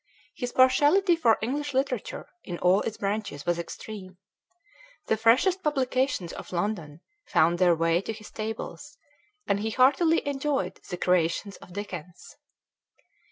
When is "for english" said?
1.15-1.75